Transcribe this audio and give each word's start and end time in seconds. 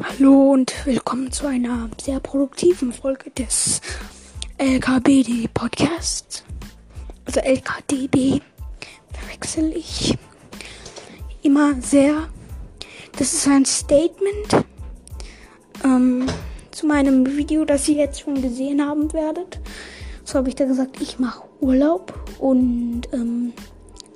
Hallo 0.00 0.52
und 0.52 0.86
willkommen 0.86 1.30
zu 1.32 1.46
einer 1.46 1.90
sehr 2.00 2.18
produktiven 2.18 2.94
Folge 2.94 3.30
des 3.30 3.82
LKBD 4.56 5.50
Podcasts. 5.52 6.44
Also 7.26 7.40
LKDB 7.40 8.40
verwechsel 9.12 9.76
ich 9.76 10.16
immer 11.42 11.74
sehr. 11.82 12.30
Das 13.18 13.34
ist 13.34 13.46
ein 13.46 13.66
Statement 13.66 14.64
ähm, 15.84 16.24
zu 16.70 16.86
meinem 16.86 17.36
Video, 17.36 17.66
das 17.66 17.86
ihr 17.86 17.96
jetzt 17.96 18.20
schon 18.20 18.40
gesehen 18.40 18.80
haben 18.80 19.12
werdet. 19.12 19.60
So 20.24 20.38
habe 20.38 20.48
ich 20.48 20.54
da 20.54 20.64
gesagt, 20.64 21.02
ich 21.02 21.18
mache 21.18 21.42
Urlaub 21.60 22.14
und 22.38 23.02
ähm, 23.12 23.52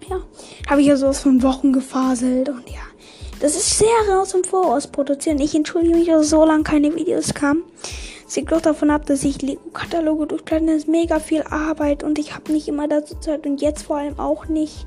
ja, 0.08 0.22
habe 0.70 0.80
ich 0.80 0.86
ja 0.86 0.96
sowas 0.96 1.20
von 1.20 1.42
Wochen 1.42 1.74
gefaselt 1.74 2.48
und 2.48 2.66
ja. 2.70 2.80
Das 3.40 3.54
ist 3.54 3.78
sehr 3.78 3.88
raus 4.10 4.32
im 4.32 4.44
Voraus 4.44 4.86
produzieren. 4.86 5.38
Ich 5.40 5.54
entschuldige 5.54 5.94
mich, 5.94 6.06
dass 6.08 6.30
so 6.30 6.44
lange 6.44 6.62
keine 6.62 6.94
Videos 6.94 7.34
kamen. 7.34 7.64
Hängt 8.32 8.50
doch 8.50 8.60
davon 8.60 8.90
ab, 8.90 9.06
dass 9.06 9.24
ich 9.24 9.40
Lego-Kataloge 9.40 10.26
durchblätter. 10.26 10.66
Das 10.66 10.76
ist 10.76 10.88
mega 10.88 11.20
viel 11.20 11.42
Arbeit 11.42 12.02
und 12.02 12.18
ich 12.18 12.34
habe 12.34 12.52
nicht 12.52 12.66
immer 12.68 12.88
dazu 12.88 13.14
Zeit 13.16 13.46
und 13.46 13.60
jetzt 13.60 13.84
vor 13.84 13.98
allem 13.98 14.18
auch 14.18 14.46
nicht. 14.46 14.86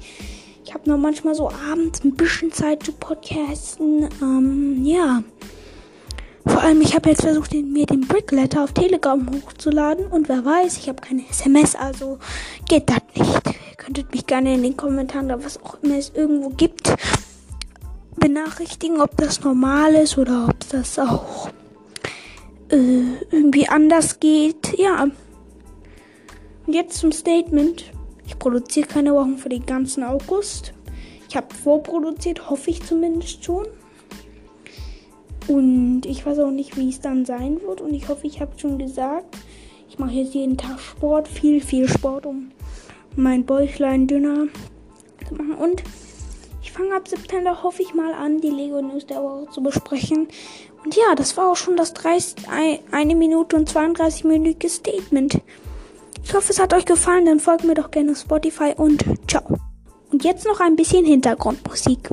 Ich 0.66 0.74
habe 0.74 0.90
nur 0.90 0.98
manchmal 0.98 1.36
so 1.36 1.50
abends 1.50 2.04
ein 2.04 2.16
bisschen 2.16 2.52
Zeit 2.52 2.84
zu 2.84 2.92
podcasten. 2.92 4.10
Ähm, 4.22 4.84
ja. 4.84 5.24
Vor 6.46 6.62
allem, 6.62 6.82
ich 6.82 6.96
habe 6.96 7.10
jetzt 7.10 7.22
versucht, 7.22 7.54
mir 7.54 7.86
den 7.86 8.02
Brickletter 8.02 8.64
auf 8.64 8.74
Telegram 8.74 9.26
hochzuladen 9.32 10.08
und 10.08 10.28
wer 10.28 10.44
weiß, 10.44 10.78
ich 10.78 10.90
habe 10.90 11.02
keine 11.02 11.24
SMS, 11.30 11.76
also 11.76 12.18
geht 12.68 12.90
das 12.90 13.02
nicht. 13.16 13.46
Ihr 13.46 13.76
könntet 13.78 14.12
mich 14.12 14.26
gerne 14.26 14.56
in 14.56 14.64
den 14.64 14.78
Kommentaren 14.78 15.26
oder 15.26 15.44
was 15.44 15.62
auch 15.64 15.78
immer 15.82 15.98
es 15.98 16.12
irgendwo 16.16 16.50
gibt 16.50 16.94
benachrichtigen, 18.20 19.02
ob 19.02 19.16
das 19.18 19.44
normal 19.44 19.96
ist 19.96 20.18
oder 20.18 20.48
ob 20.50 20.70
das 20.70 21.00
auch 21.00 21.50
äh, 22.70 23.04
irgendwie 23.32 23.68
anders 23.68 24.20
geht. 24.20 24.78
Ja. 24.78 25.08
Jetzt 26.68 27.00
zum 27.00 27.12
Statement. 27.12 27.92
Ich 28.28 28.38
produziere 28.38 28.88
keine 28.88 29.14
Wochen 29.14 29.38
für 29.38 29.50
den 29.50 29.66
ganzen 29.66 30.04
August. 30.04 30.74
Ich 31.28 31.36
habe 31.36 31.54
vorproduziert, 31.54 32.50
hoffe 32.50 32.70
ich 32.70 32.84
zumindest 32.84 33.44
schon. 33.44 33.66
Und 35.48 36.06
ich 36.06 36.26
weiß 36.26 36.40
auch 36.40 36.52
nicht, 36.52 36.78
wie 36.78 36.90
es 36.90 37.02
dann 37.02 37.26
sein 37.26 37.60
wird. 37.62 37.82
Und 37.82 37.94
ich 37.94 38.08
hoffe, 38.08 38.28
ich 38.28 38.40
habe 38.40 38.52
schon 38.58 38.78
gesagt, 38.78 39.36
ich 39.90 39.98
mache 39.98 40.12
jetzt 40.12 40.36
jeden 40.36 40.58
Tag 40.58 40.80
Sport, 40.80 41.28
viel, 41.28 41.60
viel 41.62 41.90
Sport, 41.90 42.28
um 42.28 42.52
mein 43.16 43.46
Bäuchlein 43.46 44.06
dünner 44.06 44.46
zu 45.28 45.34
machen. 45.34 45.56
Und 45.56 45.84
ich 46.70 46.74
fange 46.74 46.96
ab 46.96 47.08
September, 47.08 47.64
hoffe 47.64 47.82
ich 47.82 47.96
mal 47.96 48.14
an, 48.14 48.42
die 48.42 48.52
Lego 48.52 48.80
News 48.80 49.08
der 49.08 49.24
Woche 49.24 49.50
zu 49.50 49.64
besprechen. 49.64 50.28
Und 50.84 50.96
ja, 50.96 51.16
das 51.16 51.36
war 51.36 51.52
auch 51.52 51.56
schon 51.56 51.76
das 51.76 51.94
30, 51.94 52.48
eine 52.92 53.16
Minute 53.16 53.56
und 53.56 53.68
32 53.68 54.24
minütige 54.24 54.70
Statement. 54.70 55.42
Ich 56.24 56.34
hoffe, 56.36 56.52
es 56.52 56.60
hat 56.60 56.76
euch 56.76 56.86
gefallen. 56.86 57.26
Dann 57.26 57.40
folgt 57.40 57.64
mir 57.64 57.74
doch 57.74 57.90
gerne 57.90 58.12
auf 58.12 58.20
Spotify 58.20 58.76
und 58.78 59.04
ciao. 59.28 59.58
Und 60.12 60.24
jetzt 60.24 60.46
noch 60.46 60.60
ein 60.60 60.76
bisschen 60.76 61.06
Hintergrundmusik. 61.06 62.12